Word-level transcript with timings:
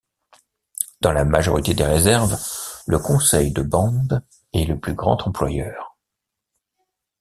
Dans 1.01 1.11
la 1.11 1.25
majorité 1.25 1.75
des 1.75 1.83
réserves, 1.83 2.35
le 2.87 2.97
conseil 2.97 3.51
de 3.53 3.61
bande 3.61 4.25
est 4.51 4.65
le 4.65 4.79
plus 4.79 4.95
grand 4.95 5.27
employeur. 5.27 5.95